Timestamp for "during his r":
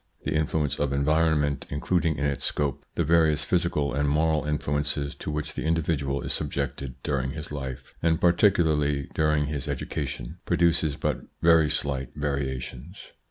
9.13-9.71